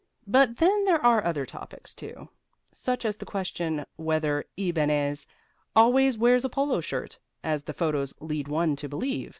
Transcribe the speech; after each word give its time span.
But 0.25 0.57
then 0.57 0.85
there 0.85 0.99
are 1.05 1.23
other 1.23 1.45
topics, 1.45 1.93
too, 1.93 2.29
such 2.73 3.05
as 3.05 3.17
the 3.17 3.25
question 3.27 3.85
whether 3.97 4.45
Ibáñez 4.57 5.27
always 5.75 6.17
wears 6.17 6.43
a 6.43 6.49
polo 6.49 6.81
shirt, 6.81 7.19
as 7.43 7.61
the 7.65 7.73
photos 7.73 8.15
lead 8.19 8.47
one 8.47 8.75
to 8.77 8.89
believe. 8.89 9.29